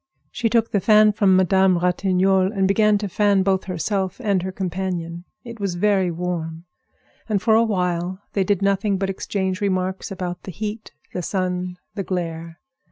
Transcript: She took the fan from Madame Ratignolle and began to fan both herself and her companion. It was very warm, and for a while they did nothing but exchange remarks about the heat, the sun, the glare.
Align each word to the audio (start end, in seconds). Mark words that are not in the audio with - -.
She 0.31 0.49
took 0.49 0.71
the 0.71 0.79
fan 0.79 1.11
from 1.13 1.35
Madame 1.35 1.77
Ratignolle 1.77 2.51
and 2.51 2.67
began 2.67 2.97
to 2.97 3.07
fan 3.07 3.43
both 3.43 3.65
herself 3.65 4.19
and 4.19 4.41
her 4.41 4.51
companion. 4.51 5.25
It 5.43 5.59
was 5.59 5.75
very 5.75 6.09
warm, 6.09 6.65
and 7.29 7.39
for 7.39 7.53
a 7.53 7.61
while 7.63 8.19
they 8.33 8.43
did 8.43 8.63
nothing 8.63 8.97
but 8.97 9.11
exchange 9.11 9.61
remarks 9.61 10.09
about 10.09 10.41
the 10.41 10.51
heat, 10.51 10.91
the 11.13 11.21
sun, 11.21 11.77
the 11.93 12.01
glare. 12.01 12.57